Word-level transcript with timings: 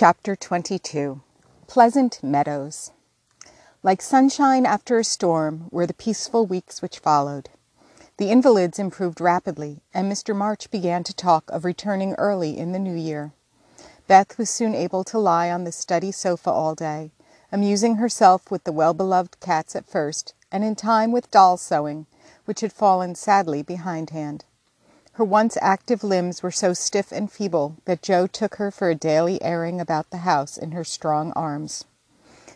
Chapter 0.00 0.36
22 0.36 1.22
Pleasant 1.66 2.22
Meadows 2.22 2.92
Like 3.82 4.00
sunshine 4.00 4.64
after 4.64 4.96
a 4.96 5.02
storm 5.02 5.66
were 5.72 5.88
the 5.88 5.92
peaceful 5.92 6.46
weeks 6.46 6.80
which 6.80 7.00
followed. 7.00 7.48
The 8.16 8.30
invalids 8.30 8.78
improved 8.78 9.20
rapidly, 9.20 9.82
and 9.92 10.08
Mr. 10.08 10.36
March 10.36 10.70
began 10.70 11.02
to 11.02 11.12
talk 11.12 11.50
of 11.50 11.64
returning 11.64 12.14
early 12.14 12.56
in 12.56 12.70
the 12.70 12.78
new 12.78 12.94
year. 12.94 13.32
Beth 14.06 14.38
was 14.38 14.48
soon 14.48 14.72
able 14.72 15.02
to 15.02 15.18
lie 15.18 15.50
on 15.50 15.64
the 15.64 15.72
study 15.72 16.12
sofa 16.12 16.52
all 16.52 16.76
day, 16.76 17.10
amusing 17.50 17.96
herself 17.96 18.52
with 18.52 18.62
the 18.62 18.70
well 18.70 18.94
beloved 18.94 19.40
cats 19.40 19.74
at 19.74 19.84
first, 19.84 20.32
and 20.52 20.62
in 20.62 20.76
time 20.76 21.10
with 21.10 21.32
doll 21.32 21.56
sewing, 21.56 22.06
which 22.44 22.60
had 22.60 22.72
fallen 22.72 23.16
sadly 23.16 23.64
behindhand. 23.64 24.44
Her 25.18 25.24
once 25.24 25.58
active 25.60 26.04
limbs 26.04 26.44
were 26.44 26.52
so 26.52 26.72
stiff 26.72 27.10
and 27.10 27.28
feeble 27.28 27.74
that 27.86 28.02
Jo 28.02 28.28
took 28.28 28.54
her 28.54 28.70
for 28.70 28.88
a 28.88 28.94
daily 28.94 29.42
airing 29.42 29.80
about 29.80 30.10
the 30.10 30.18
house 30.18 30.56
in 30.56 30.70
her 30.70 30.84
strong 30.84 31.32
arms. 31.32 31.86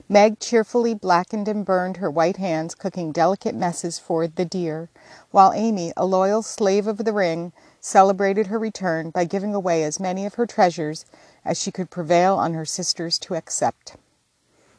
Meg 0.09 0.39
cheerfully 0.39 0.95
blackened 0.95 1.49
and 1.49 1.65
burned 1.65 1.97
her 1.97 2.09
white 2.09 2.37
hands 2.37 2.77
cooking 2.77 3.11
delicate 3.11 3.57
messes 3.57 3.99
for 3.99 4.29
the 4.29 4.45
dear, 4.45 4.91
while 5.33 5.53
Amy, 5.53 5.93
a 5.97 6.07
loyal 6.07 6.41
slave 6.41 6.87
of 6.87 6.99
the 6.99 7.13
ring, 7.13 7.53
celebrated 7.81 8.47
her 8.47 8.61
return 8.61 9.11
by 9.11 9.25
giving 9.25 9.57
away 9.57 9.83
as 9.83 9.99
many 9.99 10.25
of 10.25 10.35
her 10.35 10.47
treasures 10.47 11.05
as 11.45 11.61
she 11.61 11.73
could 11.73 11.91
prevail 11.91 12.37
on 12.37 12.55
her 12.55 12.65
sisters 12.65 13.19
to 13.19 13.35
accept. 13.35 13.97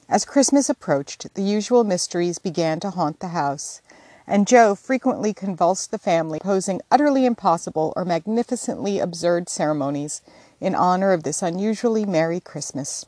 As 0.07 0.23
Christmas 0.23 0.69
approached, 0.69 1.33
the 1.33 1.43
usual 1.43 1.83
mysteries 1.83 2.39
began 2.39 2.79
to 2.79 2.91
haunt 2.91 3.19
the 3.19 3.35
house, 3.35 3.81
and 4.27 4.47
Jo 4.47 4.75
frequently 4.75 5.33
convulsed 5.33 5.91
the 5.91 5.97
family, 5.97 6.39
posing 6.39 6.81
utterly 6.89 7.25
impossible 7.25 7.93
or 7.95 8.05
magnificently 8.05 8.99
absurd 8.99 9.49
ceremonies 9.49 10.21
in 10.61 10.75
honor 10.75 11.11
of 11.11 11.23
this 11.23 11.41
unusually 11.41 12.05
merry 12.05 12.39
Christmas. 12.39 13.05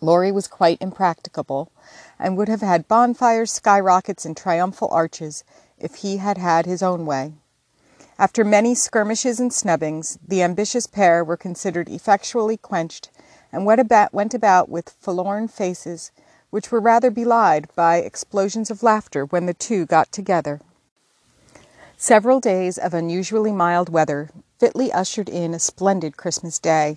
Laurie 0.00 0.32
was 0.32 0.46
quite 0.46 0.80
impracticable, 0.80 1.70
and 2.18 2.36
would 2.36 2.48
have 2.48 2.60
had 2.60 2.88
bonfires, 2.88 3.50
skyrockets, 3.50 4.24
and 4.24 4.36
triumphal 4.36 4.88
arches 4.90 5.44
if 5.78 5.96
he 5.96 6.18
had 6.18 6.38
had 6.38 6.66
his 6.66 6.82
own 6.82 7.06
way. 7.06 7.32
After 8.18 8.44
many 8.44 8.74
skirmishes 8.74 9.40
and 9.40 9.52
snubbings, 9.52 10.18
the 10.26 10.42
ambitious 10.42 10.86
pair 10.86 11.24
were 11.24 11.36
considered 11.36 11.88
effectually 11.88 12.56
quenched, 12.56 13.10
and 13.50 13.66
went 13.66 13.80
about, 13.80 14.14
went 14.14 14.34
about 14.34 14.68
with 14.68 14.94
forlorn 15.00 15.48
faces 15.48 16.12
which 16.54 16.70
were 16.70 16.78
rather 16.78 17.10
belied 17.10 17.66
by 17.74 17.96
explosions 17.96 18.70
of 18.70 18.84
laughter 18.84 19.24
when 19.24 19.46
the 19.46 19.52
two 19.52 19.84
got 19.84 20.12
together. 20.12 20.60
Several 21.96 22.38
days 22.38 22.78
of 22.78 22.94
unusually 22.94 23.50
mild 23.50 23.88
weather 23.88 24.30
fitly 24.60 24.92
ushered 24.92 25.28
in 25.28 25.52
a 25.52 25.58
splendid 25.58 26.16
Christmas 26.16 26.60
day. 26.60 26.96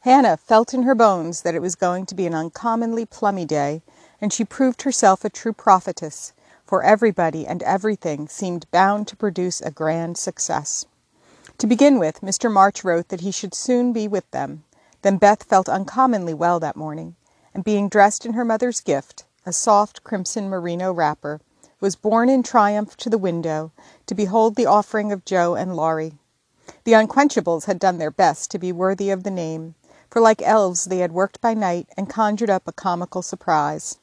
Hannah 0.00 0.38
felt 0.38 0.72
in 0.72 0.84
her 0.84 0.94
bones 0.94 1.42
that 1.42 1.54
it 1.54 1.60
was 1.60 1.74
going 1.74 2.06
to 2.06 2.14
be 2.14 2.24
an 2.26 2.34
uncommonly 2.34 3.04
plummy 3.04 3.44
day, 3.44 3.82
and 4.22 4.32
she 4.32 4.42
proved 4.42 4.80
herself 4.80 5.22
a 5.22 5.28
true 5.28 5.52
prophetess, 5.52 6.32
for 6.64 6.82
everybody 6.82 7.46
and 7.46 7.62
everything 7.62 8.26
seemed 8.26 8.70
bound 8.70 9.06
to 9.08 9.16
produce 9.16 9.60
a 9.60 9.70
grand 9.70 10.16
success. 10.16 10.86
To 11.58 11.66
begin 11.66 11.98
with, 11.98 12.22
Mr. 12.22 12.50
March 12.50 12.82
wrote 12.82 13.08
that 13.08 13.20
he 13.20 13.32
should 13.32 13.52
soon 13.52 13.92
be 13.92 14.08
with 14.08 14.30
them. 14.30 14.64
Then 15.02 15.18
Beth 15.18 15.42
felt 15.42 15.68
uncommonly 15.68 16.32
well 16.32 16.58
that 16.58 16.74
morning 16.74 17.16
and 17.54 17.64
being 17.64 17.88
dressed 17.88 18.26
in 18.26 18.32
her 18.34 18.44
mother's 18.44 18.80
gift, 18.80 19.24
a 19.46 19.52
soft 19.52 20.02
crimson 20.02 20.48
merino 20.48 20.92
wrapper, 20.92 21.40
was 21.80 21.96
borne 21.96 22.28
in 22.28 22.42
triumph 22.42 22.96
to 22.96 23.08
the 23.08 23.18
window 23.18 23.70
to 24.06 24.14
behold 24.14 24.56
the 24.56 24.66
offering 24.66 25.12
of 25.12 25.24
Jo 25.24 25.54
and 25.54 25.76
Laurie. 25.76 26.18
The 26.84 26.94
Unquenchables 26.94 27.66
had 27.66 27.78
done 27.78 27.98
their 27.98 28.10
best 28.10 28.50
to 28.50 28.58
be 28.58 28.72
worthy 28.72 29.10
of 29.10 29.22
the 29.22 29.30
name, 29.30 29.74
for 30.10 30.20
like 30.20 30.40
elves 30.40 30.84
they 30.84 30.98
had 30.98 31.12
worked 31.12 31.40
by 31.40 31.54
night 31.54 31.88
and 31.96 32.08
conjured 32.08 32.50
up 32.50 32.66
a 32.66 32.72
comical 32.72 33.22
surprise. 33.22 33.98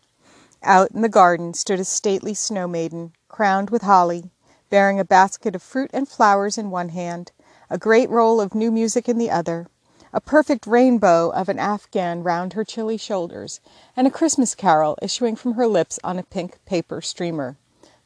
Out 0.62 0.92
in 0.92 1.02
the 1.02 1.10
garden 1.10 1.56
stood 1.56 1.80
a 1.80 1.86
stately 1.86 2.36
snow 2.36 2.68
maiden, 2.68 3.14
crowned 3.30 3.72
with 3.72 3.82
holly, 3.82 4.30
bearing 4.70 5.00
a 5.00 5.06
basket 5.06 5.56
of 5.56 5.64
fruit 5.64 5.90
and 5.92 6.08
flowers 6.08 6.58
in 6.58 6.70
one 6.70 6.90
hand, 6.90 7.32
a 7.68 7.80
great 7.80 8.10
roll 8.12 8.40
of 8.40 8.54
new 8.54 8.72
music 8.72 9.10
in 9.10 9.18
the 9.18 9.32
other, 9.32 9.68
a 10.14 10.20
perfect 10.20 10.68
rainbow 10.68 11.30
of 11.30 11.48
an 11.48 11.58
Afghan 11.58 12.24
round 12.24 12.54
her 12.54 12.64
chilly 12.64 12.98
shoulders, 12.98 13.60
and 13.96 14.06
a 14.06 14.12
Christmas 14.12 14.56
carol 14.56 14.98
issuing 15.02 15.36
from 15.36 15.54
her 15.54 15.68
lips 15.68 16.00
on 16.04 16.20
a 16.20 16.24
pink 16.24 16.64
paper 16.66 17.02
streamer. 17.02 17.58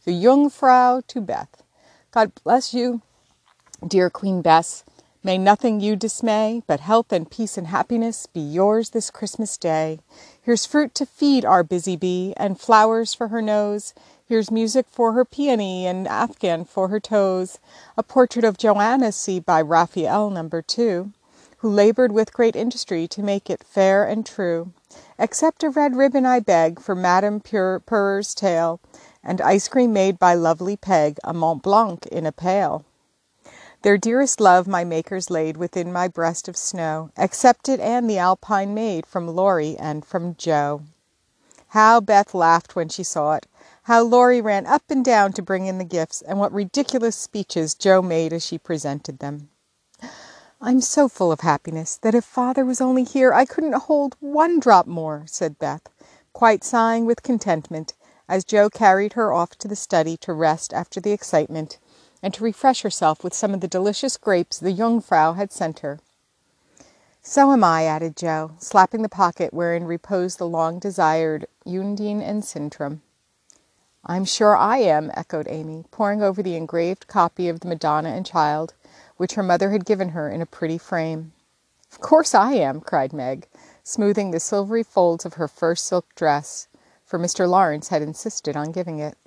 The 0.04 0.14
Jungfrau 0.14 1.02
to 1.08 1.22
Beth. 1.22 1.64
God 2.12 2.32
bless 2.44 2.74
you, 2.74 3.02
dear 3.86 4.10
Queen 4.12 4.42
Bess. 4.42 4.84
May 5.24 5.40
nothing 5.40 5.80
you 5.80 5.96
dismay, 5.96 6.62
but 6.68 6.82
health 6.82 7.12
and 7.12 7.32
peace 7.32 7.58
and 7.58 7.66
happiness 7.66 8.28
be 8.28 8.40
yours 8.40 8.92
this 8.92 9.10
Christmas 9.10 9.58
day. 9.58 9.98
Here's 10.40 10.68
fruit 10.68 10.94
to 10.94 11.08
feed 11.08 11.44
our 11.44 11.64
busy 11.64 11.96
bee, 11.96 12.36
and 12.38 12.60
flowers 12.60 13.16
for 13.16 13.30
her 13.30 13.42
nose. 13.42 13.96
Here's 14.28 14.52
music 14.52 14.86
for 14.88 15.14
her 15.14 15.26
peony, 15.26 15.88
and 15.88 16.08
Afghan 16.08 16.64
for 16.66 16.90
her 16.90 17.00
toes. 17.00 17.58
A 17.98 18.04
portrait 18.04 18.46
of 18.46 18.60
Joanna 18.60 19.12
see 19.12 19.40
by 19.40 19.60
Raphael 19.64 20.30
number 20.30 20.62
two 20.62 21.12
who 21.66 21.72
labored 21.72 22.12
with 22.12 22.31
great 22.31 22.56
industry 22.56 23.08
to 23.08 23.24
make 23.24 23.50
it 23.50 23.64
fair 23.64 24.06
and 24.06 24.24
true. 24.24 24.72
Accept 25.18 25.64
a 25.64 25.70
red 25.72 25.96
ribbon, 25.96 26.24
I 26.24 26.40
beg, 26.40 26.80
for 26.80 26.94
Madame 26.94 27.40
Purr's 27.42 28.36
tail, 28.36 28.80
and 29.24 29.42
ice 29.42 29.68
cream 29.68 29.92
made 29.92 30.20
by 30.20 30.36
lovely 30.36 30.78
Peg, 30.78 31.18
a 31.24 31.34
Mont 31.34 31.64
Blanc 31.64 32.06
in 32.06 32.28
a 32.28 32.31
pail. 32.31 32.86
Their 33.81 33.98
dearest 33.98 34.40
love 34.40 34.68
my 34.68 34.84
makers 34.84 35.31
laid 35.31 35.58
within 35.58 35.92
my 35.92 36.08
breast 36.08 36.48
of 36.48 36.56
snow. 36.56 37.09
Accept 37.18 37.68
it 37.68 37.80
and 37.80 38.08
the 38.08 38.20
Alpine 38.20 38.75
maid 38.75 39.08
from 39.08 39.28
Laurie 39.28 39.75
and 39.75 40.06
from 40.06 40.36
Jo. 40.36 40.84
How 41.70 42.00
Beth 42.00 42.36
laughed 42.36 42.75
when 42.75 42.90
she 42.90 43.02
saw 43.02 43.34
it. 43.34 43.48
How 43.86 44.04
Laurie 44.04 44.40
ran 44.40 44.68
up 44.68 44.84
and 44.90 45.04
down 45.04 45.34
to 45.34 45.42
bring 45.42 45.66
in 45.66 45.80
the 45.80 45.84
gifts, 45.84 46.22
and 46.22 46.40
what 46.40 46.54
ridiculous 46.54 47.16
speeches 47.16 47.74
Jo 47.74 48.04
made 48.04 48.34
as 48.34 48.46
she 48.46 48.59
presented 48.59 49.18
them. 49.18 49.50
I'm 50.68 50.81
so 50.81 51.08
full 51.08 51.31
of 51.31 51.42
happiness 51.42 51.96
that 51.98 52.16
if 52.16 52.26
father 52.26 52.66
was 52.66 52.81
only 52.81 53.03
here 53.03 53.31
I 53.31 53.46
couldn't 53.46 53.84
hold 53.84 54.16
one 54.20 54.59
drop 54.59 54.88
more, 54.88 55.26
said 55.28 55.59
Beth, 55.59 55.84
quite 56.34 56.64
sighing 56.64 57.06
with 57.06 57.22
contentment 57.22 57.94
as 58.28 58.44
Jo 58.44 58.72
carried 58.72 59.14
her 59.14 59.31
off 59.31 59.52
to 59.59 59.68
the 59.68 59.75
study 59.75 60.18
to 60.18 60.34
rest 60.34 60.74
after 60.74 61.00
the 61.00 61.12
excitement 61.12 61.78
and 62.24 62.34
to 62.34 62.44
refresh 62.44 62.81
herself 62.81 63.24
with 63.24 63.36
some 63.36 63.54
of 63.54 63.62
the 63.62 63.68
delicious 63.68 64.18
grapes 64.18 64.58
the 64.58 64.74
Jungfrau 64.74 65.34
had 65.34 65.52
sent 65.52 65.81
her. 65.81 66.00
So 67.22 67.52
am 67.52 67.64
I, 67.64 67.84
added 67.84 68.18
Jo, 68.18 68.54
slapping 68.58 69.04
the 69.04 69.08
pocket 69.08 69.54
wherein 69.54 69.84
reposed 69.84 70.40
the 70.40 70.48
long 70.48 70.80
desired 70.80 71.46
Undine 71.68 72.24
and 72.24 72.42
Sintram. 72.42 73.02
I'm 74.04 74.25
sure 74.25 74.58
I 74.58 74.78
am, 74.78 75.12
echoed 75.14 75.48
Amy, 75.48 75.86
poring 75.92 76.24
over 76.24 76.42
the 76.42 76.56
engraved 76.56 77.08
copy 77.08 77.50
of 77.50 77.59
the 77.59 77.68
Madonna 77.68 78.09
and 78.09 78.25
Child 78.25 78.74
which 79.18 79.34
her 79.34 79.44
mother 79.44 79.72
had 79.72 79.86
given 79.86 80.09
her 80.09 80.30
in 80.30 80.42
a 80.42 80.46
pretty 80.46 80.78
frame. 80.78 81.34
Of 81.92 82.00
course 82.00 82.36
I 82.36 82.53
am, 82.53 82.81
cried 82.81 83.14
Meg, 83.14 83.48
smoothing 83.84 84.31
the 84.31 84.40
silvery 84.40 84.84
folds 84.84 85.26
of 85.26 85.36
her 85.36 85.48
first 85.48 85.86
silk 85.86 86.14
dress, 86.16 86.68
for 87.06 87.18
Mr. 87.18 87.48
Lawrence 87.48 87.88
had 87.88 88.02
insisted 88.02 88.58
on 88.58 88.72
giving 88.72 89.00
it. 89.00 89.18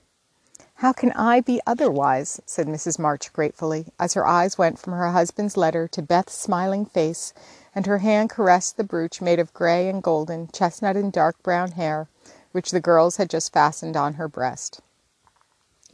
How 0.75 0.93
can 0.93 1.12
I 1.12 1.41
be 1.41 1.60
otherwise? 1.66 2.41
said 2.47 2.69
Mrs. 2.69 2.98
March 2.98 3.32
gratefully, 3.32 3.87
as 3.98 4.15
her 4.15 4.27
eyes 4.27 4.59
went 4.59 4.78
from 4.78 4.93
her 4.93 5.10
husband's 5.10 5.56
letter 5.56 5.88
to 5.88 6.03
Beth's 6.03 6.34
smiling 6.34 6.87
face, 6.87 7.32
and 7.75 7.87
her 7.87 7.98
hand 7.98 8.31
caressed 8.31 8.77
the 8.77 8.84
brooch 8.84 9.21
made 9.21 9.41
of 9.41 9.54
gray 9.54 9.88
and 9.88 10.03
golden, 10.03 10.48
chestnut 10.53 10.97
and 10.97 11.12
dark 11.12 11.43
brown 11.43 11.72
hair, 11.72 12.09
which 12.53 12.71
the 12.71 12.81
girls 12.81 13.16
had 13.16 13.28
just 13.28 13.53
fastened 13.53 13.97
on 13.97 14.15
her 14.15 14.28
breast. 14.28 14.81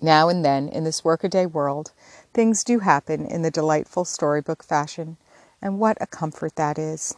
Now 0.03 0.29
and 0.29 0.45
then, 0.45 0.69
in 0.69 0.85
this 0.85 1.05
workaday 1.05 1.47
world, 1.47 1.93
things 2.35 2.65
do 2.65 2.81
happen 2.81 3.25
in 3.25 3.43
the 3.43 3.51
delightful 3.51 4.05
storybook 4.05 4.63
fashion, 4.63 5.17
and 5.63 5.79
what 5.79 5.97
a 6.01 6.07
comfort 6.07 6.57
that 6.57 6.79
is. 6.79 7.17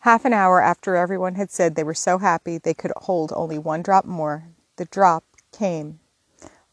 Half 0.00 0.24
an 0.24 0.32
hour 0.32 0.60
after 0.60 0.96
everyone 0.96 1.36
had 1.36 1.50
said 1.50 1.74
they 1.74 1.84
were 1.84 1.94
so 1.94 2.18
happy 2.18 2.58
they 2.58 2.74
could 2.74 2.92
hold 2.96 3.32
only 3.36 3.58
one 3.58 3.82
drop 3.82 4.04
more, 4.04 4.44
the 4.76 4.86
drop 4.86 5.22
came. 5.52 6.00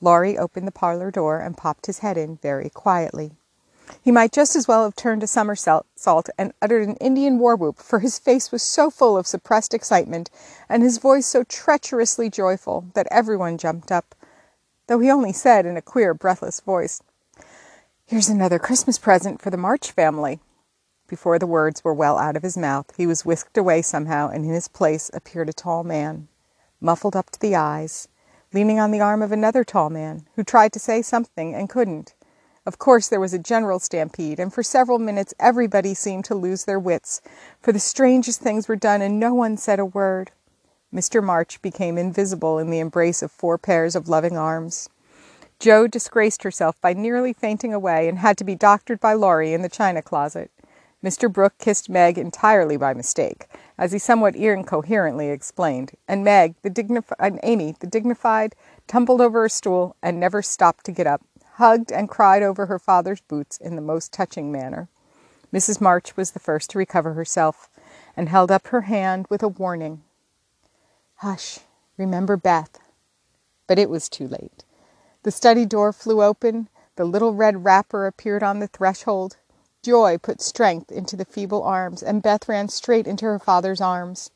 Laurie 0.02 0.38
opened 0.38 0.66
the 0.66 0.72
parlor 0.72 1.12
door 1.12 1.40
and 1.40 1.58
popped 1.58 1.86
his 1.86 2.00
head 2.00 2.18
in 2.18 2.38
very 2.38 2.70
quietly. 2.70 3.34
He 4.02 4.12
might 4.12 4.32
just 4.32 4.56
as 4.56 4.68
well 4.68 4.84
have 4.84 4.96
turned 4.96 5.24
a 5.24 5.28
somersault 5.28 6.30
and 6.38 6.54
uttered 6.62 6.88
an 6.88 6.96
Indian 6.96 7.38
war 7.38 7.56
whoop, 7.56 7.78
for 7.78 8.00
his 8.00 8.18
face 8.18 8.52
was 8.52 8.64
so 8.64 8.90
full 8.90 9.18
of 9.18 9.28
suppressed 9.28 9.74
excitement, 9.74 10.30
and 10.68 10.82
his 10.82 10.98
voice 10.98 11.26
so 11.26 11.44
treacherously 11.44 12.30
joyful, 12.30 12.86
that 12.94 13.08
everyone 13.12 13.58
jumped 13.58 13.92
up 13.92 14.16
though 14.88 15.00
he 15.00 15.12
only 15.12 15.34
said 15.34 15.66
in 15.66 15.78
a 15.78 15.82
queer, 15.82 16.14
breathless 16.14 16.62
voice, 16.62 17.02
Here's 18.10 18.30
another 18.30 18.58
Christmas 18.58 18.98
present 18.98 19.42
for 19.42 19.50
the 19.50 19.58
March 19.58 19.92
family. 19.92 20.40
Before 21.10 21.38
the 21.38 21.46
words 21.46 21.84
were 21.84 21.94
well 21.94 22.18
out 22.18 22.38
of 22.38 22.42
his 22.42 22.58
mouth, 22.58 22.94
he 22.96 23.06
was 23.06 23.26
whisked 23.26 23.58
away 23.58 23.82
somehow, 23.82 24.30
and 24.30 24.46
in 24.46 24.52
his 24.52 24.70
place 24.70 25.12
appeared 25.14 25.50
a 25.50 25.54
tall 25.54 25.84
man, 25.84 26.30
muffled 26.80 27.18
up 27.18 27.30
to 27.32 27.40
the 27.42 27.58
eyes, 27.58 28.08
leaning 28.54 28.80
on 28.80 28.92
the 28.92 29.02
arm 29.02 29.22
of 29.22 29.34
another 29.34 29.66
tall 29.66 29.90
man, 29.90 30.26
who 30.38 30.44
tried 30.46 30.72
to 30.72 30.80
say 30.80 31.02
something 31.02 31.54
and 31.54 31.68
couldn't. 31.68 32.16
Of 32.66 32.78
course, 32.80 33.10
there 33.10 33.20
was 33.20 33.34
a 33.34 33.40
general 33.40 33.78
stampede, 33.78 34.40
and 34.40 34.54
for 34.54 34.64
several 34.64 35.00
minutes 35.00 35.34
everybody 35.38 35.94
seemed 35.94 36.24
to 36.26 36.34
lose 36.34 36.64
their 36.64 36.80
wits, 36.80 37.20
for 37.60 37.74
the 37.74 37.78
strangest 37.78 38.40
things 38.40 38.70
were 38.70 38.78
done 38.78 39.02
and 39.02 39.20
no 39.20 39.34
one 39.34 39.58
said 39.58 39.80
a 39.80 39.86
word. 39.86 40.32
Mr. 40.94 41.22
March 41.22 41.62
became 41.62 41.98
invisible 41.98 42.58
in 42.58 42.70
the 42.70 42.80
embrace 42.80 43.22
of 43.22 43.34
four 43.34 43.58
pairs 43.58 43.98
of 43.98 44.08
loving 44.08 44.38
arms. 44.38 44.88
Jo 45.60 45.88
disgraced 45.88 46.44
herself 46.44 46.80
by 46.82 46.94
nearly 46.94 47.34
fainting 47.34 47.74
away 47.74 48.08
and 48.08 48.20
had 48.20 48.38
to 48.38 48.44
be 48.44 48.54
doctored 48.54 49.00
by 49.00 49.14
Laurie 49.14 49.54
in 49.54 49.64
the 49.64 49.70
china 49.70 50.02
closet. 50.02 50.52
Mr. 51.04 51.32
Brooke 51.32 51.58
kissed 51.58 51.90
Meg 51.90 52.18
entirely 52.18 52.78
by 52.78 52.94
mistake, 52.94 53.48
as 53.78 53.92
he 53.92 54.00
somewhat 54.00 54.36
incoherently 54.36 55.30
explained, 55.30 55.94
and 56.08 56.24
Meg, 56.24 56.56
the 56.62 56.70
dignified, 56.70 57.18
and 57.20 57.40
Amy, 57.44 57.76
the 57.80 57.88
dignified, 57.88 58.56
tumbled 58.88 59.22
over 59.22 59.46
a 59.46 59.50
stool 59.50 59.96
and 60.02 60.20
never 60.20 60.42
stopped 60.42 60.86
to 60.86 60.92
get 60.92 61.08
up, 61.08 61.22
hugged 61.54 61.92
and 61.92 62.10
cried 62.10 62.44
over 62.44 62.66
her 62.66 62.80
father's 62.80 63.22
boots 63.22 63.58
in 63.58 63.76
the 63.76 63.82
most 63.82 64.12
touching 64.12 64.52
manner. 64.52 64.90
Mrs. 65.54 65.80
March 65.80 66.18
was 66.18 66.32
the 66.32 66.40
first 66.40 66.72
to 66.72 66.78
recover 66.78 67.14
herself, 67.14 67.70
and 68.16 68.30
held 68.30 68.52
up 68.52 68.68
her 68.68 68.82
hand 68.82 69.26
with 69.30 69.42
a 69.42 69.48
warning. 69.48 70.04
Hush, 71.18 71.60
remember 71.98 72.38
Beth. 72.38 72.80
But 73.66 73.80
it 73.80 73.90
was 73.90 74.10
too 74.10 74.28
late. 74.28 74.66
The 75.28 75.32
study 75.32 75.66
door 75.66 75.92
flew 75.92 76.24
open, 76.24 76.70
the 76.96 77.04
little 77.04 77.34
red 77.34 77.66
wrapper 77.66 78.08
appeared 78.08 78.44
on 78.44 78.60
the 78.60 78.68
threshold. 78.68 79.36
Joy 79.82 80.18
put 80.18 80.40
strength 80.40 80.90
into 80.90 81.18
the 81.18 81.26
feeble 81.26 81.64
arms, 81.64 82.02
and 82.02 82.22
Beth 82.22 82.48
ran 82.48 82.70
straight 82.70 83.06
into 83.06 83.26
her 83.26 83.38
father's 83.38 83.82
arms. 83.82 84.32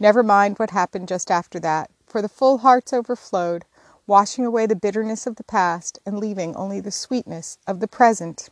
Never 0.00 0.22
mind 0.22 0.58
what 0.58 0.70
happened 0.70 1.08
just 1.08 1.30
after 1.30 1.60
that, 1.60 1.90
for 2.06 2.22
the 2.22 2.30
full 2.30 2.56
hearts 2.56 2.94
overflowed, 2.94 3.66
washing 4.06 4.46
away 4.46 4.64
the 4.64 4.74
bitterness 4.74 5.26
of 5.26 5.36
the 5.36 5.44
past 5.44 5.98
and 6.06 6.18
leaving 6.18 6.56
only 6.56 6.80
the 6.80 6.90
sweetness 6.90 7.58
of 7.66 7.80
the 7.80 7.86
present. 7.86 8.48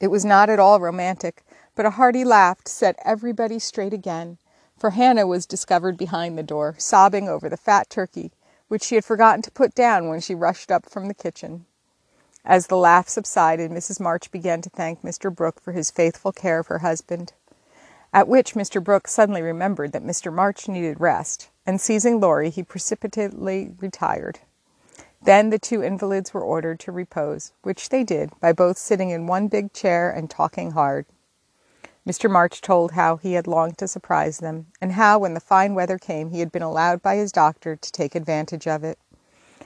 It 0.00 0.08
was 0.08 0.24
not 0.24 0.48
at 0.48 0.58
all 0.58 0.80
romantic, 0.80 1.44
but 1.74 1.84
a 1.84 1.90
hearty 1.90 2.24
laugh 2.24 2.60
set 2.64 2.98
everybody 3.04 3.58
straight 3.58 3.92
again, 3.92 4.38
for 4.74 4.88
Hannah 4.88 5.26
was 5.26 5.44
discovered 5.44 5.98
behind 5.98 6.38
the 6.38 6.42
door, 6.42 6.76
sobbing 6.78 7.28
over 7.28 7.50
the 7.50 7.58
fat 7.58 7.90
turkey 7.90 8.32
which 8.70 8.84
she 8.84 8.94
had 8.94 9.04
forgotten 9.04 9.42
to 9.42 9.50
put 9.50 9.74
down 9.74 10.08
when 10.08 10.20
she 10.20 10.32
rushed 10.32 10.70
up 10.70 10.88
from 10.88 11.08
the 11.08 11.14
kitchen. 11.14 11.66
As 12.44 12.68
the 12.68 12.76
laugh 12.76 13.08
subsided, 13.08 13.68
Mrs. 13.72 13.98
March 13.98 14.30
began 14.30 14.62
to 14.62 14.70
thank 14.70 15.02
Mr. 15.02 15.34
Brooke 15.34 15.60
for 15.60 15.72
his 15.72 15.90
faithful 15.90 16.30
care 16.30 16.60
of 16.60 16.68
her 16.68 16.78
husband. 16.78 17.32
At 18.12 18.28
which 18.28 18.54
Mr. 18.54 18.82
Brooke 18.82 19.08
suddenly 19.08 19.42
remembered 19.42 19.90
that 19.90 20.04
Mr. 20.04 20.32
March 20.32 20.68
needed 20.68 21.00
rest, 21.00 21.50
and 21.66 21.80
seizing 21.80 22.20
Laurie, 22.20 22.50
he 22.50 22.62
precipitately 22.62 23.74
retired. 23.80 24.38
Then 25.20 25.50
the 25.50 25.58
two 25.58 25.82
invalids 25.82 26.32
were 26.32 26.44
ordered 26.44 26.78
to 26.80 26.92
repose, 26.92 27.52
which 27.62 27.88
they 27.88 28.04
did 28.04 28.30
by 28.38 28.52
both 28.52 28.78
sitting 28.78 29.10
in 29.10 29.26
one 29.26 29.48
big 29.48 29.72
chair 29.72 30.12
and 30.12 30.30
talking 30.30 30.70
hard. 30.70 31.06
Mr. 32.10 32.28
March 32.28 32.60
told 32.60 32.90
how 32.90 33.18
he 33.18 33.34
had 33.34 33.46
longed 33.46 33.78
to 33.78 33.86
surprise 33.86 34.38
them, 34.38 34.66
and 34.80 34.94
how, 34.94 35.16
when 35.20 35.32
the 35.32 35.38
fine 35.38 35.76
weather 35.76 35.96
came, 35.96 36.30
he 36.30 36.40
had 36.40 36.50
been 36.50 36.60
allowed 36.60 37.00
by 37.00 37.14
his 37.14 37.30
doctor 37.30 37.76
to 37.76 37.92
take 37.92 38.16
advantage 38.16 38.66
of 38.66 38.82
it. 38.82 38.98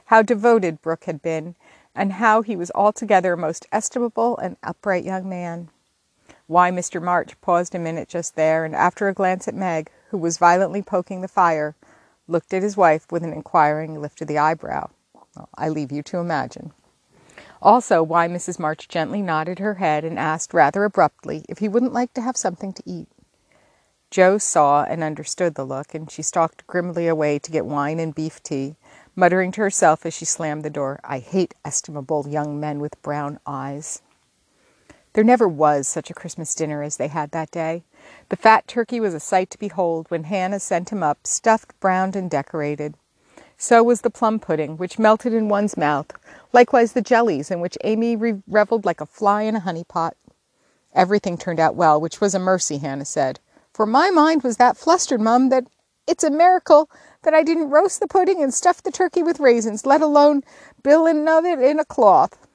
How 0.04 0.20
devoted 0.20 0.82
Brooke 0.82 1.04
had 1.04 1.22
been, 1.22 1.54
and 1.94 2.12
how 2.12 2.42
he 2.42 2.54
was 2.54 2.70
altogether 2.74 3.32
a 3.32 3.38
most 3.38 3.64
estimable 3.72 4.36
and 4.36 4.58
upright 4.62 5.04
young 5.04 5.26
man. 5.26 5.70
Why 6.46 6.70
Mr. 6.70 7.02
March 7.02 7.40
paused 7.40 7.74
a 7.74 7.78
minute 7.78 8.10
just 8.10 8.36
there, 8.36 8.66
and 8.66 8.76
after 8.76 9.08
a 9.08 9.14
glance 9.14 9.48
at 9.48 9.54
Meg, 9.54 9.90
who 10.10 10.18
was 10.18 10.36
violently 10.36 10.82
poking 10.82 11.22
the 11.22 11.28
fire, 11.28 11.74
looked 12.28 12.52
at 12.52 12.62
his 12.62 12.76
wife 12.76 13.10
with 13.10 13.24
an 13.24 13.32
inquiring 13.32 14.02
lift 14.02 14.20
of 14.20 14.28
the 14.28 14.36
eyebrow. 14.36 14.90
Well, 15.34 15.48
I 15.54 15.70
leave 15.70 15.90
you 15.90 16.02
to 16.02 16.18
imagine. 16.18 16.74
Also, 17.64 18.02
why 18.02 18.28
Mrs. 18.28 18.58
March 18.58 18.88
gently 18.88 19.22
nodded 19.22 19.58
her 19.58 19.76
head 19.76 20.04
and 20.04 20.18
asked 20.18 20.52
rather 20.52 20.84
abruptly 20.84 21.46
if 21.48 21.58
he 21.58 21.68
wouldn't 21.68 21.94
like 21.94 22.12
to 22.12 22.20
have 22.20 22.36
something 22.36 22.74
to 22.74 22.82
eat. 22.84 23.08
Jo 24.10 24.36
saw 24.36 24.84
and 24.84 25.02
understood 25.02 25.54
the 25.54 25.64
look, 25.64 25.94
and 25.94 26.10
she 26.10 26.20
stalked 26.20 26.66
grimly 26.66 27.08
away 27.08 27.38
to 27.38 27.50
get 27.50 27.64
wine 27.64 27.98
and 27.98 28.14
beef 28.14 28.42
tea, 28.42 28.76
muttering 29.16 29.50
to 29.50 29.62
herself 29.62 30.04
as 30.04 30.12
she 30.12 30.26
slammed 30.26 30.62
the 30.62 30.68
door, 30.68 31.00
I 31.02 31.20
hate 31.20 31.54
estimable 31.64 32.28
young 32.28 32.60
men 32.60 32.80
with 32.80 33.00
brown 33.02 33.40
eyes. 33.46 34.02
There 35.14 35.24
never 35.24 35.48
was 35.48 35.88
such 35.88 36.10
a 36.10 36.14
Christmas 36.14 36.54
dinner 36.54 36.82
as 36.82 36.98
they 36.98 37.08
had 37.08 37.30
that 37.30 37.50
day. 37.50 37.84
The 38.28 38.36
fat 38.36 38.68
turkey 38.68 39.00
was 39.00 39.14
a 39.14 39.20
sight 39.20 39.48
to 39.50 39.58
behold 39.58 40.10
when 40.10 40.24
Hannah 40.24 40.60
sent 40.60 40.92
him 40.92 41.02
up, 41.02 41.26
stuffed, 41.26 41.72
browned, 41.80 42.14
and 42.14 42.30
decorated. 42.30 42.94
So 43.56 43.82
was 43.82 44.00
the 44.00 44.10
plum 44.10 44.40
pudding, 44.40 44.76
which 44.76 44.98
melted 44.98 45.32
in 45.32 45.48
one's 45.48 45.76
mouth, 45.76 46.12
likewise 46.52 46.92
the 46.92 47.00
jellies, 47.00 47.50
in 47.50 47.60
which 47.60 47.78
Amy 47.84 48.16
revelled 48.16 48.84
like 48.84 49.00
a 49.00 49.06
fly 49.06 49.42
in 49.42 49.56
a 49.56 49.60
honey 49.60 49.84
pot. 49.84 50.16
Everything 50.94 51.36
turned 51.36 51.60
out 51.60 51.74
well, 51.74 52.00
which 52.00 52.20
was 52.20 52.34
a 52.34 52.38
mercy, 52.38 52.78
Hannah 52.78 53.04
said. 53.04 53.40
For 53.72 53.86
my 53.86 54.10
mind 54.10 54.42
was 54.42 54.56
that 54.58 54.76
flustered, 54.76 55.20
Mum, 55.20 55.48
that 55.48 55.66
it's 56.06 56.24
a 56.24 56.30
miracle 56.30 56.90
that 57.22 57.34
I 57.34 57.42
didn't 57.42 57.70
roast 57.70 58.00
the 58.00 58.06
pudding 58.06 58.42
and 58.42 58.52
stuff 58.52 58.82
the 58.82 58.92
turkey 58.92 59.22
with 59.22 59.40
raisins, 59.40 59.86
let 59.86 60.02
alone 60.02 60.42
billin' 60.82 61.26
of 61.26 61.44
it 61.44 61.58
in 61.58 61.80
a 61.80 61.84
cloth. 61.84 62.46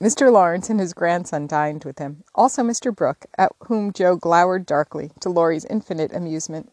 Mr. 0.00 0.30
Lawrence 0.30 0.68
and 0.68 0.78
his 0.78 0.92
grandson 0.92 1.46
dined 1.46 1.84
with 1.84 1.98
him, 1.98 2.22
also 2.34 2.62
Mr. 2.62 2.94
Brooke, 2.94 3.24
at 3.38 3.50
whom 3.64 3.94
Jo 3.94 4.14
glowered 4.14 4.66
darkly, 4.66 5.10
to 5.20 5.30
Laurie's 5.30 5.64
infinite 5.64 6.14
amusement. 6.14 6.70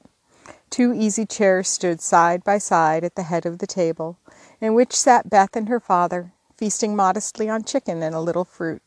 Two 0.74 0.92
easy 0.92 1.24
chairs 1.24 1.70
stood 1.70 2.02
side 2.02 2.44
by 2.44 2.58
side 2.58 3.04
at 3.04 3.14
the 3.14 3.22
head 3.22 3.46
of 3.46 3.60
the 3.60 3.68
table, 3.68 4.18
in 4.60 4.74
which 4.74 4.98
sat 4.98 5.30
Beth 5.30 5.56
and 5.56 5.70
her 5.70 5.80
father, 5.80 6.34
feasting 6.58 6.96
modestly 6.96 7.48
on 7.48 7.64
chicken 7.64 8.02
and 8.02 8.16
a 8.16 8.20
little 8.20 8.44
fruit. 8.44 8.82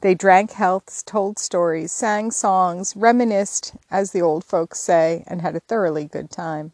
They 0.00 0.14
drank 0.14 0.52
healths, 0.52 1.02
told 1.02 1.38
stories, 1.38 1.92
sang 1.92 2.30
songs, 2.30 2.96
reminisced, 2.96 3.74
as 3.90 4.12
the 4.12 4.22
old 4.22 4.44
folks 4.44 4.80
say, 4.80 5.24
and 5.26 5.42
had 5.42 5.54
a 5.54 5.60
thoroughly 5.60 6.06
good 6.06 6.30
time. 6.30 6.72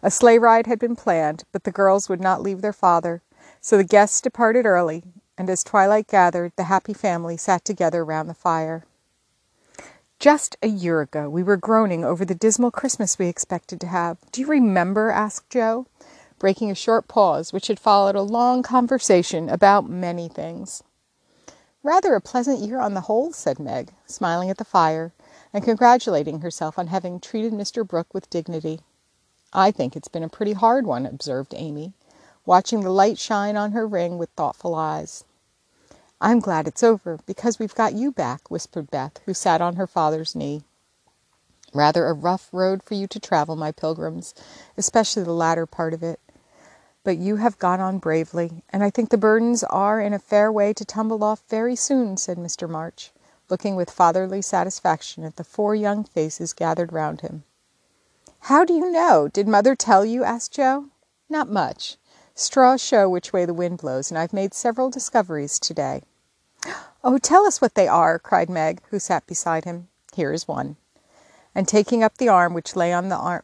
A 0.00 0.12
sleigh 0.12 0.38
ride 0.38 0.68
had 0.68 0.78
been 0.78 0.94
planned, 0.94 1.42
but 1.50 1.64
the 1.64 1.72
girls 1.72 2.08
would 2.08 2.20
not 2.20 2.42
leave 2.42 2.60
their 2.60 2.72
father, 2.72 3.20
so 3.60 3.76
the 3.76 3.82
guests 3.82 4.20
departed 4.20 4.64
early, 4.64 5.02
and 5.36 5.50
as 5.50 5.64
twilight 5.64 6.06
gathered, 6.06 6.52
the 6.54 6.70
happy 6.70 6.94
family 6.94 7.36
sat 7.36 7.64
together 7.64 8.04
round 8.04 8.30
the 8.30 8.34
fire. 8.34 8.84
Just 10.18 10.56
a 10.62 10.68
year 10.68 11.02
ago, 11.02 11.28
we 11.28 11.42
were 11.42 11.58
groaning 11.58 12.02
over 12.02 12.24
the 12.24 12.34
dismal 12.34 12.70
Christmas 12.70 13.18
we 13.18 13.26
expected 13.26 13.80
to 13.82 13.86
have. 13.86 14.16
Do 14.32 14.40
you 14.40 14.46
remember? 14.46 15.10
asked 15.10 15.50
Jo, 15.50 15.86
breaking 16.38 16.70
a 16.70 16.74
short 16.74 17.06
pause 17.06 17.52
which 17.52 17.66
had 17.66 17.78
followed 17.78 18.16
a 18.16 18.22
long 18.22 18.62
conversation 18.62 19.50
about 19.50 19.90
many 19.90 20.26
things. 20.26 20.82
Rather 21.82 22.14
a 22.14 22.20
pleasant 22.22 22.60
year 22.60 22.80
on 22.80 22.94
the 22.94 23.02
whole, 23.02 23.30
said 23.30 23.58
Meg, 23.58 23.92
smiling 24.06 24.48
at 24.48 24.56
the 24.56 24.64
fire 24.64 25.12
and 25.52 25.62
congratulating 25.62 26.40
herself 26.40 26.78
on 26.78 26.86
having 26.86 27.20
treated 27.20 27.52
Mr. 27.52 27.86
Brooke 27.86 28.12
with 28.14 28.30
dignity. 28.30 28.80
I 29.52 29.70
think 29.70 29.94
it's 29.94 30.08
been 30.08 30.24
a 30.24 30.30
pretty 30.30 30.54
hard 30.54 30.86
one, 30.86 31.04
observed 31.04 31.52
Amy, 31.54 31.92
watching 32.46 32.80
the 32.80 32.90
light 32.90 33.18
shine 33.18 33.56
on 33.56 33.72
her 33.72 33.86
ring 33.86 34.16
with 34.16 34.30
thoughtful 34.30 34.74
eyes. 34.74 35.24
I'm 36.20 36.40
glad 36.40 36.66
it's 36.66 36.82
over, 36.82 37.18
because 37.26 37.58
we've 37.58 37.74
got 37.74 37.92
you 37.94 38.10
back, 38.10 38.50
whispered 38.50 38.90
Beth, 38.90 39.20
who 39.26 39.34
sat 39.34 39.60
on 39.60 39.76
her 39.76 39.86
father's 39.86 40.34
knee. 40.34 40.62
Rather 41.74 42.06
a 42.06 42.14
rough 42.14 42.48
road 42.52 42.82
for 42.82 42.94
you 42.94 43.06
to 43.08 43.20
travel, 43.20 43.54
my 43.54 43.70
pilgrims, 43.70 44.34
especially 44.78 45.24
the 45.24 45.32
latter 45.32 45.66
part 45.66 45.92
of 45.92 46.02
it. 46.02 46.18
But 47.04 47.18
you 47.18 47.36
have 47.36 47.58
gone 47.58 47.80
on 47.80 47.98
bravely, 47.98 48.64
and 48.70 48.82
I 48.82 48.88
think 48.88 49.10
the 49.10 49.18
burdens 49.18 49.62
are 49.64 50.00
in 50.00 50.14
a 50.14 50.18
fair 50.18 50.50
way 50.50 50.72
to 50.72 50.84
tumble 50.86 51.22
off 51.22 51.42
very 51.48 51.76
soon, 51.76 52.16
said 52.16 52.38
Mr. 52.38 52.68
March, 52.68 53.12
looking 53.50 53.76
with 53.76 53.90
fatherly 53.90 54.40
satisfaction 54.40 55.22
at 55.22 55.36
the 55.36 55.44
four 55.44 55.74
young 55.74 56.02
faces 56.02 56.54
gathered 56.54 56.94
round 56.94 57.20
him. 57.20 57.44
How 58.40 58.64
do 58.64 58.72
you 58.72 58.90
know? 58.90 59.28
Did 59.28 59.46
mother 59.46 59.76
tell 59.76 60.04
you? 60.04 60.24
asked 60.24 60.52
Jo. 60.52 60.86
Not 61.28 61.50
much. 61.50 61.98
Straws 62.38 62.82
show 62.82 63.08
which 63.08 63.32
way 63.32 63.46
the 63.46 63.54
wind 63.54 63.78
blows, 63.78 64.10
and 64.10 64.18
I've 64.18 64.34
made 64.34 64.52
several 64.52 64.90
discoveries 64.90 65.58
today. 65.58 66.02
Oh, 67.02 67.16
tell 67.16 67.46
us 67.46 67.62
what 67.62 67.74
they 67.74 67.88
are, 67.88 68.18
cried 68.18 68.50
Meg, 68.50 68.82
who 68.90 68.98
sat 68.98 69.26
beside 69.26 69.64
him. 69.64 69.88
Here 70.14 70.34
is 70.34 70.46
one. 70.46 70.76
And 71.54 71.66
taking 71.66 72.04
up 72.04 72.18
the 72.18 72.28
arm 72.28 72.52
which 72.52 72.76
lay 72.76 72.92
on 72.92 73.08
the 73.08 73.16
arm 73.16 73.42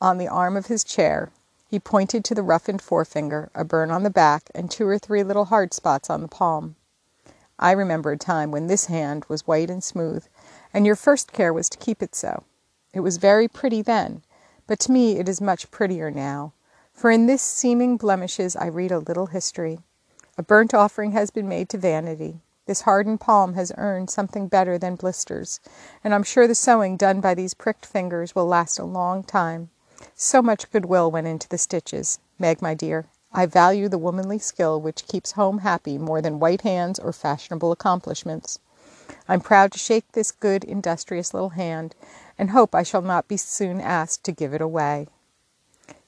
on 0.00 0.18
the 0.18 0.26
arm 0.26 0.56
of 0.56 0.66
his 0.66 0.82
chair, 0.82 1.30
he 1.68 1.78
pointed 1.78 2.24
to 2.24 2.34
the 2.34 2.42
roughened 2.42 2.82
forefinger, 2.82 3.50
a 3.54 3.64
burn 3.64 3.92
on 3.92 4.02
the 4.02 4.10
back, 4.10 4.50
and 4.52 4.68
two 4.68 4.88
or 4.88 4.98
three 4.98 5.22
little 5.22 5.44
hard 5.44 5.72
spots 5.72 6.10
on 6.10 6.20
the 6.20 6.28
palm. 6.28 6.74
I 7.56 7.70
remember 7.70 8.10
a 8.10 8.18
time 8.18 8.50
when 8.50 8.66
this 8.66 8.86
hand 8.86 9.26
was 9.28 9.46
white 9.46 9.70
and 9.70 9.82
smooth, 9.82 10.26
and 10.74 10.84
your 10.84 10.96
first 10.96 11.32
care 11.32 11.52
was 11.52 11.68
to 11.68 11.78
keep 11.78 12.02
it 12.02 12.16
so. 12.16 12.42
It 12.92 13.00
was 13.00 13.18
very 13.18 13.46
pretty 13.46 13.80
then, 13.80 14.22
but 14.66 14.80
to 14.80 14.92
me 14.92 15.18
it 15.20 15.28
is 15.28 15.40
much 15.40 15.70
prettier 15.70 16.10
now, 16.10 16.52
for 16.98 17.12
in 17.12 17.26
this 17.26 17.40
seeming 17.40 17.96
blemishes 17.96 18.56
I 18.56 18.66
read 18.66 18.90
a 18.90 18.98
little 18.98 19.26
history. 19.26 19.78
A 20.36 20.42
burnt 20.42 20.74
offering 20.74 21.12
has 21.12 21.30
been 21.30 21.48
made 21.48 21.68
to 21.68 21.78
vanity. 21.78 22.40
This 22.66 22.80
hardened 22.80 23.20
palm 23.20 23.54
has 23.54 23.70
earned 23.76 24.10
something 24.10 24.48
better 24.48 24.78
than 24.78 24.96
blisters, 24.96 25.60
and 26.02 26.12
I'm 26.12 26.24
sure 26.24 26.48
the 26.48 26.56
sewing 26.56 26.96
done 26.96 27.20
by 27.20 27.34
these 27.34 27.54
pricked 27.54 27.86
fingers 27.86 28.34
will 28.34 28.48
last 28.48 28.80
a 28.80 28.84
long 28.84 29.22
time. 29.22 29.70
So 30.16 30.42
much 30.42 30.72
goodwill 30.72 31.08
went 31.08 31.28
into 31.28 31.48
the 31.48 31.56
stitches. 31.56 32.18
Meg, 32.36 32.60
my 32.60 32.74
dear, 32.74 33.06
I 33.32 33.46
value 33.46 33.88
the 33.88 33.96
womanly 33.96 34.40
skill 34.40 34.80
which 34.80 35.06
keeps 35.06 35.32
home 35.32 35.58
happy 35.58 35.98
more 35.98 36.20
than 36.20 36.40
white 36.40 36.62
hands 36.62 36.98
or 36.98 37.12
fashionable 37.12 37.70
accomplishments. 37.70 38.58
I'm 39.28 39.40
proud 39.40 39.70
to 39.70 39.78
shake 39.78 40.10
this 40.12 40.32
good, 40.32 40.64
industrious 40.64 41.32
little 41.32 41.50
hand, 41.50 41.94
and 42.36 42.50
hope 42.50 42.74
I 42.74 42.82
shall 42.82 43.02
not 43.02 43.28
be 43.28 43.36
soon 43.36 43.80
asked 43.80 44.24
to 44.24 44.32
give 44.32 44.52
it 44.52 44.60
away. 44.60 45.06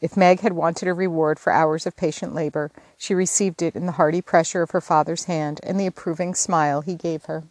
If 0.00 0.16
Meg 0.16 0.40
had 0.40 0.52
wanted 0.52 0.88
a 0.88 0.94
reward 0.94 1.38
for 1.38 1.52
hours 1.52 1.86
of 1.86 1.96
patient 1.96 2.34
labor, 2.34 2.70
she 2.96 3.14
received 3.14 3.62
it 3.62 3.74
in 3.74 3.86
the 3.86 3.92
hearty 3.92 4.22
pressure 4.22 4.62
of 4.62 4.70
her 4.70 4.80
father's 4.80 5.24
hand 5.24 5.60
and 5.62 5.78
the 5.78 5.86
approving 5.86 6.34
smile 6.34 6.80
he 6.80 6.94
gave 6.94 7.24
her. 7.24 7.44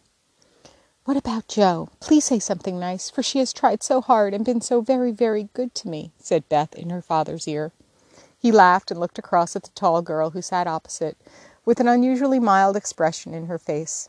What 1.04 1.16
about 1.16 1.48
Jo? 1.48 1.88
Please 1.98 2.24
say 2.24 2.38
something 2.38 2.78
nice, 2.78 3.10
for 3.10 3.22
she 3.22 3.38
has 3.38 3.52
tried 3.52 3.82
so 3.82 4.00
hard 4.00 4.34
and 4.34 4.44
been 4.44 4.60
so 4.60 4.80
very, 4.80 5.12
very 5.12 5.48
good 5.54 5.74
to 5.76 5.88
me, 5.88 6.12
said 6.18 6.48
Beth 6.48 6.74
in 6.74 6.90
her 6.90 7.02
father's 7.02 7.48
ear. 7.48 7.72
He 8.38 8.52
laughed 8.52 8.90
and 8.90 9.00
looked 9.00 9.18
across 9.18 9.56
at 9.56 9.64
the 9.64 9.70
tall 9.70 10.02
girl 10.02 10.30
who 10.30 10.42
sat 10.42 10.66
opposite, 10.66 11.16
with 11.64 11.80
an 11.80 11.88
unusually 11.88 12.38
mild 12.38 12.76
expression 12.76 13.34
in 13.34 13.46
her 13.46 13.58
face. 13.58 14.08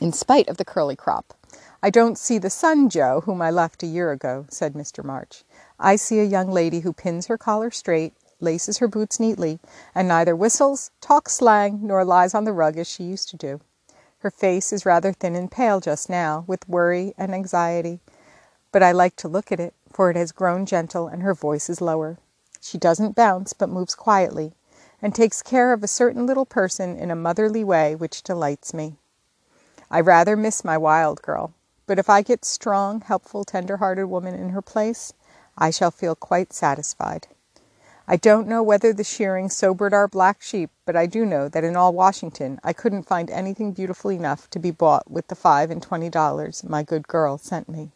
In 0.00 0.12
spite 0.12 0.48
of 0.48 0.56
the 0.56 0.64
curly 0.64 0.96
crop, 0.96 1.34
I 1.82 1.90
don't 1.90 2.18
see 2.18 2.38
the 2.38 2.50
son 2.50 2.88
Jo, 2.88 3.22
whom 3.22 3.42
I 3.42 3.50
left 3.50 3.82
a 3.82 3.86
year 3.86 4.12
ago, 4.12 4.46
said 4.48 4.74
Mr. 4.74 5.04
March. 5.04 5.44
I 5.80 5.96
see 5.96 6.18
a 6.18 6.24
young 6.24 6.50
lady 6.50 6.80
who 6.80 6.92
pins 6.92 7.26
her 7.26 7.38
collar 7.38 7.70
straight, 7.70 8.14
laces 8.40 8.78
her 8.78 8.88
boots 8.88 9.20
neatly, 9.20 9.60
and 9.94 10.08
neither 10.08 10.34
whistles, 10.34 10.90
talks 11.00 11.34
slang, 11.34 11.80
nor 11.82 12.04
lies 12.04 12.34
on 12.34 12.44
the 12.44 12.52
rug 12.52 12.76
as 12.76 12.88
she 12.88 13.04
used 13.04 13.28
to 13.30 13.36
do. 13.36 13.60
Her 14.18 14.30
face 14.30 14.72
is 14.72 14.84
rather 14.84 15.12
thin 15.12 15.36
and 15.36 15.50
pale 15.50 15.78
just 15.78 16.10
now, 16.10 16.44
with 16.48 16.68
worry 16.68 17.14
and 17.16 17.32
anxiety, 17.32 18.00
but 18.72 18.82
I 18.82 18.90
like 18.90 19.14
to 19.16 19.28
look 19.28 19.52
at 19.52 19.60
it, 19.60 19.74
for 19.92 20.10
it 20.10 20.16
has 20.16 20.32
grown 20.32 20.66
gentle 20.66 21.06
and 21.06 21.22
her 21.22 21.34
voice 21.34 21.70
is 21.70 21.80
lower. 21.80 22.18
She 22.60 22.76
doesn't 22.76 23.14
bounce, 23.14 23.52
but 23.52 23.68
moves 23.68 23.94
quietly, 23.94 24.54
and 25.00 25.14
takes 25.14 25.42
care 25.42 25.72
of 25.72 25.84
a 25.84 25.88
certain 25.88 26.26
little 26.26 26.46
person 26.46 26.96
in 26.96 27.10
a 27.10 27.16
motherly 27.16 27.62
way 27.62 27.94
which 27.94 28.24
delights 28.24 28.74
me. 28.74 28.96
I 29.90 30.00
rather 30.00 30.36
miss 30.36 30.64
my 30.64 30.76
wild 30.76 31.22
girl, 31.22 31.52
but 31.86 31.98
if 31.98 32.10
I 32.10 32.22
get 32.22 32.44
strong, 32.44 33.00
helpful, 33.00 33.44
tender 33.44 33.76
hearted 33.76 34.06
woman 34.06 34.34
in 34.34 34.50
her 34.50 34.60
place, 34.60 35.12
I 35.58 35.70
shall 35.70 35.90
feel 35.90 36.14
quite 36.14 36.52
satisfied. 36.54 37.26
I 38.06 38.16
don't 38.16 38.48
know 38.48 38.62
whether 38.62 38.92
the 38.94 39.04
shearing 39.04 39.50
sobered 39.50 39.92
our 39.92 40.08
black 40.08 40.40
sheep, 40.40 40.70
but 40.86 40.96
I 40.96 41.06
do 41.06 41.26
know 41.26 41.48
that 41.50 41.64
in 41.64 41.76
all 41.76 41.92
Washington 41.92 42.60
I 42.64 42.72
couldn't 42.72 43.02
find 43.08 43.30
anything 43.30 43.72
beautiful 43.72 44.10
enough 44.10 44.48
to 44.50 44.58
be 44.58 44.70
bought 44.70 45.10
with 45.10 45.28
the 45.28 45.34
five 45.34 45.70
and 45.70 45.82
twenty 45.82 46.08
dollars 46.08 46.64
my 46.64 46.82
good 46.82 47.06
girl 47.08 47.36
sent 47.36 47.68
me. 47.68 47.90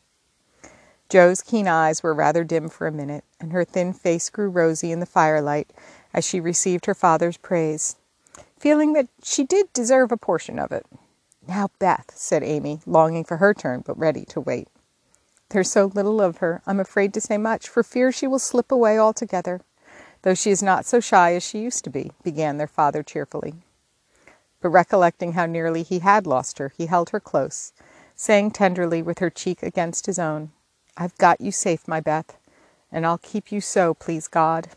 Jo's 1.08 1.42
keen 1.42 1.68
eyes 1.68 2.02
were 2.02 2.14
rather 2.14 2.44
dim 2.44 2.68
for 2.68 2.86
a 2.86 2.92
minute, 2.92 3.24
and 3.40 3.52
her 3.52 3.64
thin 3.64 3.92
face 3.92 4.30
grew 4.30 4.50
rosy 4.50 4.92
in 4.92 5.00
the 5.00 5.06
firelight 5.06 5.70
as 6.14 6.24
she 6.26 6.40
received 6.40 6.86
her 6.86 6.94
father's 6.94 7.36
praise, 7.36 7.96
feeling 8.58 8.94
that 8.94 9.08
she 9.22 9.44
did 9.44 9.72
deserve 9.72 10.12
a 10.12 10.16
portion 10.16 10.58
of 10.58 10.72
it. 10.72 10.86
Now, 11.46 11.70
Beth, 11.78 12.12
said 12.14 12.42
Amy, 12.42 12.80
longing 12.86 13.24
for 13.24 13.38
her 13.38 13.54
turn, 13.54 13.82
but 13.86 13.98
ready 13.98 14.24
to 14.26 14.40
wait. 14.40 14.68
There's 15.52 15.70
so 15.70 15.92
little 15.94 16.22
of 16.22 16.38
her, 16.38 16.62
I'm 16.66 16.80
afraid 16.80 17.12
to 17.12 17.20
say 17.20 17.36
much, 17.36 17.68
for 17.68 17.82
fear 17.82 18.10
she 18.10 18.26
will 18.26 18.38
slip 18.38 18.72
away 18.72 18.98
altogether. 18.98 19.60
Though 20.22 20.32
she 20.32 20.50
is 20.50 20.62
not 20.62 20.86
so 20.86 20.98
shy 20.98 21.34
as 21.34 21.42
she 21.42 21.58
used 21.58 21.84
to 21.84 21.90
be, 21.90 22.12
began 22.22 22.56
their 22.56 22.66
father 22.66 23.02
cheerfully. 23.02 23.56
But 24.62 24.70
recollecting 24.70 25.34
how 25.34 25.44
nearly 25.44 25.82
he 25.82 25.98
had 25.98 26.26
lost 26.26 26.56
her, 26.56 26.72
he 26.74 26.86
held 26.86 27.10
her 27.10 27.20
close, 27.20 27.74
saying 28.16 28.52
tenderly, 28.52 29.02
with 29.02 29.18
her 29.18 29.28
cheek 29.28 29.62
against 29.62 30.06
his 30.06 30.18
own, 30.18 30.52
I've 30.96 31.18
got 31.18 31.42
you 31.42 31.52
safe, 31.52 31.86
my 31.86 32.00
Beth, 32.00 32.38
and 32.90 33.04
I'll 33.04 33.18
keep 33.18 33.52
you 33.52 33.60
so, 33.60 33.92
please 33.92 34.28
God. 34.28 34.68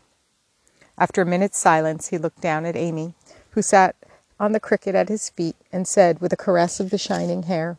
After 0.98 1.22
a 1.22 1.26
minute's 1.26 1.56
silence, 1.56 2.08
he 2.08 2.18
looked 2.18 2.42
down 2.42 2.66
at 2.66 2.76
Amy, 2.76 3.14
who 3.52 3.62
sat 3.62 3.96
on 4.38 4.52
the 4.52 4.60
cricket 4.60 4.94
at 4.94 5.08
his 5.08 5.30
feet, 5.30 5.56
and 5.72 5.88
said, 5.88 6.20
with 6.20 6.34
a 6.34 6.36
caress 6.36 6.80
of 6.80 6.90
the 6.90 6.98
shining 6.98 7.44
hair, 7.44 7.78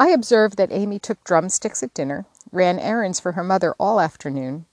I 0.00 0.08
observed 0.08 0.56
that 0.56 0.72
Amy 0.72 0.98
took 0.98 1.22
drumsticks 1.24 1.82
at 1.82 1.92
dinner, 1.92 2.24
ran 2.50 2.78
errands 2.78 3.20
for 3.20 3.32
her 3.32 3.44
mother 3.44 3.74
all 3.78 4.00
afternoon, 4.00 4.64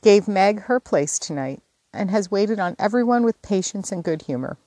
gave 0.00 0.28
Meg 0.28 0.60
her 0.60 0.78
place 0.78 1.18
tonight, 1.18 1.60
and 1.92 2.08
has 2.12 2.30
waited 2.30 2.60
on 2.60 2.76
everyone 2.78 3.24
with 3.24 3.42
patience 3.42 3.90
and 3.90 4.04
good 4.04 4.22
humor. 4.22 4.58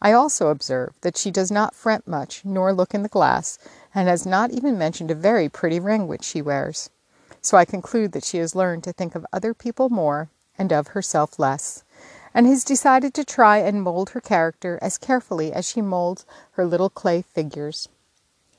I 0.00 0.12
also 0.12 0.50
observe 0.50 0.94
that 1.00 1.16
she 1.16 1.32
does 1.32 1.50
not 1.50 1.74
fret 1.74 2.06
much, 2.06 2.44
nor 2.44 2.72
look 2.72 2.94
in 2.94 3.02
the 3.02 3.08
glass, 3.08 3.58
and 3.92 4.06
has 4.06 4.24
not 4.24 4.52
even 4.52 4.78
mentioned 4.78 5.10
a 5.10 5.16
very 5.16 5.48
pretty 5.48 5.80
ring 5.80 6.06
which 6.06 6.22
she 6.22 6.40
wears. 6.40 6.88
So 7.42 7.56
I 7.56 7.64
conclude 7.64 8.12
that 8.12 8.24
she 8.24 8.38
has 8.38 8.54
learned 8.54 8.84
to 8.84 8.92
think 8.92 9.16
of 9.16 9.26
other 9.32 9.54
people 9.54 9.90
more 9.90 10.28
and 10.56 10.72
of 10.72 10.88
herself 10.88 11.36
less, 11.36 11.82
and 12.32 12.46
has 12.46 12.62
decided 12.62 13.12
to 13.14 13.24
try 13.24 13.58
and 13.58 13.82
mold 13.82 14.10
her 14.10 14.20
character 14.20 14.78
as 14.80 14.98
carefully 14.98 15.52
as 15.52 15.68
she 15.68 15.82
molds 15.82 16.24
her 16.52 16.64
little 16.64 16.90
clay 16.90 17.22
figures. 17.22 17.88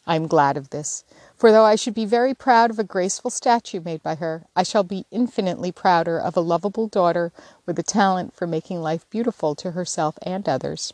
I 0.10 0.16
am 0.16 0.26
glad 0.26 0.58
of 0.58 0.72
this, 0.72 1.04
for 1.36 1.52
though 1.52 1.66
I 1.66 1.76
should 1.76 1.94
be 1.94 2.04
very 2.04 2.34
proud 2.34 2.72
of 2.72 2.80
a 2.80 2.84
graceful 2.84 3.30
statue 3.30 3.80
made 3.80 4.02
by 4.02 4.16
her, 4.16 4.48
I 4.56 4.64
shall 4.64 4.82
be 4.82 5.06
infinitely 5.12 5.72
prouder 5.72 6.20
of 6.20 6.36
a 6.36 6.42
lovable 6.42 6.88
daughter 6.88 7.32
with 7.68 7.78
a 7.78 7.84
talent 7.84 8.34
for 8.34 8.48
making 8.48 8.82
life 8.82 9.08
beautiful 9.12 9.54
to 9.54 9.70
herself 9.74 10.18
and 10.24 10.50
others. 10.50 10.94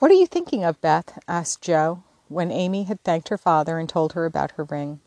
What 0.00 0.10
are 0.10 0.14
you 0.14 0.26
thinking 0.26 0.64
of, 0.64 0.78
Beth? 0.82 1.18
asked 1.26 1.62
Jo, 1.62 2.02
when 2.28 2.52
Amy 2.52 2.82
had 2.82 3.02
thanked 3.02 3.30
her 3.30 3.38
father 3.38 3.78
and 3.78 3.88
told 3.88 4.12
her 4.12 4.26
about 4.26 4.50
her 4.50 4.64
ring. 4.64 5.00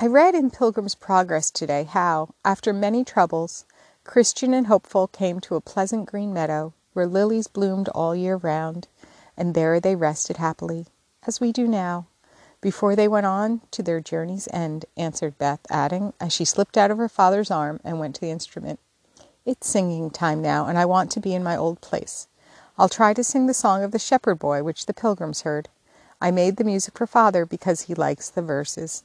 I 0.00 0.08
read 0.08 0.34
in 0.34 0.50
Pilgrim's 0.50 0.96
Progress 0.96 1.52
today 1.52 1.84
how, 1.84 2.30
after 2.44 2.72
many 2.72 3.04
troubles, 3.04 3.64
Christian 4.02 4.52
and 4.52 4.66
Hopeful 4.66 5.06
came 5.06 5.38
to 5.42 5.54
a 5.54 5.60
pleasant 5.60 6.06
green 6.06 6.34
meadow 6.34 6.72
where 6.94 7.06
lilies 7.06 7.46
bloomed 7.46 7.88
all 7.90 8.16
year 8.16 8.34
round, 8.34 8.88
and 9.36 9.54
there 9.54 9.78
they 9.78 9.94
rested 9.94 10.38
happily 10.38 10.88
as 11.28 11.40
we 11.40 11.52
do 11.52 11.68
now, 11.68 12.06
before 12.62 12.96
they 12.96 13.06
went 13.06 13.26
on 13.26 13.60
to 13.70 13.82
their 13.82 14.00
journey's 14.00 14.48
end, 14.50 14.86
answered 14.96 15.36
Beth, 15.36 15.60
adding, 15.68 16.14
as 16.18 16.32
she 16.32 16.44
slipped 16.44 16.78
out 16.78 16.90
of 16.90 16.96
her 16.96 17.08
father's 17.08 17.50
arm 17.50 17.78
and 17.84 18.00
went 18.00 18.14
to 18.14 18.22
the 18.22 18.30
instrument, 18.30 18.80
It's 19.44 19.68
singing 19.68 20.10
time 20.10 20.40
now, 20.40 20.66
and 20.66 20.78
I 20.78 20.86
want 20.86 21.12
to 21.12 21.20
be 21.20 21.34
in 21.34 21.44
my 21.44 21.54
old 21.54 21.82
place. 21.82 22.28
I'll 22.78 22.88
try 22.88 23.12
to 23.12 23.22
sing 23.22 23.46
the 23.46 23.52
song 23.52 23.82
of 23.82 23.92
the 23.92 23.98
shepherd 23.98 24.36
boy 24.36 24.62
which 24.62 24.86
the 24.86 24.94
pilgrims 24.94 25.42
heard. 25.42 25.68
I 26.18 26.30
made 26.30 26.56
the 26.56 26.64
music 26.64 26.96
for 26.96 27.06
father 27.06 27.44
because 27.44 27.82
he 27.82 27.94
likes 27.94 28.30
the 28.30 28.42
verses. 28.42 29.04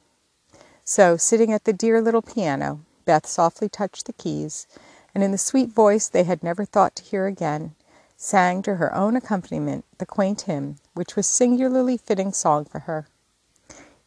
So, 0.82 1.18
sitting 1.18 1.52
at 1.52 1.64
the 1.64 1.74
dear 1.74 2.00
little 2.00 2.22
piano, 2.22 2.80
Beth 3.04 3.26
softly 3.26 3.68
touched 3.68 4.06
the 4.06 4.14
keys, 4.14 4.66
and 5.14 5.22
in 5.22 5.30
the 5.30 5.38
sweet 5.38 5.68
voice 5.68 6.08
they 6.08 6.24
had 6.24 6.42
never 6.42 6.64
thought 6.64 6.96
to 6.96 7.04
hear 7.04 7.26
again, 7.26 7.74
sang 8.16 8.62
to 8.62 8.76
her 8.76 8.94
own 8.94 9.16
accompaniment 9.16 9.84
the 9.98 10.06
quaint 10.06 10.42
hymn, 10.42 10.76
which 10.94 11.16
was 11.16 11.26
singularly 11.26 11.96
fitting 11.96 12.32
song 12.32 12.64
for 12.64 12.80
her. 12.80 13.06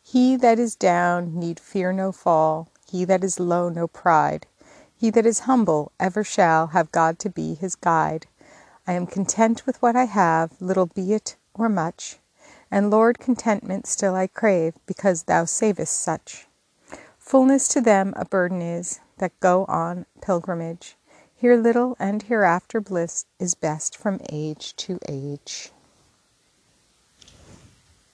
He 0.01 0.35
that 0.37 0.59
is 0.59 0.75
down 0.75 1.37
need 1.37 1.59
fear 1.59 1.91
no 1.91 2.11
fall, 2.11 2.69
he 2.89 3.03
that 3.05 3.23
is 3.23 3.39
low 3.39 3.69
no 3.69 3.87
pride, 3.87 4.47
he 4.95 5.09
that 5.09 5.25
is 5.25 5.41
humble 5.41 5.91
ever 5.99 6.23
shall 6.23 6.67
have 6.67 6.91
God 6.91 7.19
to 7.19 7.29
be 7.29 7.53
his 7.53 7.75
guide. 7.75 8.25
I 8.87 8.93
am 8.93 9.05
content 9.05 9.65
with 9.65 9.81
what 9.81 9.95
I 9.95 10.05
have, 10.05 10.53
little 10.61 10.85
be 10.85 11.13
it 11.13 11.35
or 11.53 11.67
much, 11.67 12.19
and 12.71 12.89
Lord 12.89 13.19
contentment 13.19 13.85
still 13.85 14.15
I 14.15 14.27
crave, 14.27 14.75
because 14.85 15.23
thou 15.23 15.45
savest 15.45 15.99
such. 15.99 16.47
Fullness 17.17 17.67
to 17.69 17.81
them 17.81 18.13
a 18.15 18.23
burden 18.23 18.61
is 18.61 19.01
that 19.17 19.37
go 19.41 19.65
on 19.65 20.05
pilgrimage. 20.21 20.95
Here 21.39 21.56
little 21.56 21.96
and 22.00 22.24
hereafter 22.24 22.82
bliss 22.82 23.27
is 23.39 23.53
best 23.53 23.96
from 23.96 24.20
age 24.32 24.75
to 24.77 24.98
age. 25.08 25.72